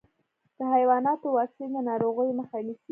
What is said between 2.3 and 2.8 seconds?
مخه نيسي.